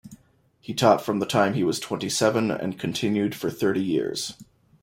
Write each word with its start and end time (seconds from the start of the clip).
He 0.59 0.73
taught 0.73 1.03
from 1.05 1.19
the 1.19 1.27
time 1.27 1.53
he 1.53 1.63
was 1.63 1.79
twenty-seven 1.79 2.49
and 2.49 2.79
continued 2.79 3.35
for 3.35 3.51
thirty 3.51 3.83
years. 3.83 4.33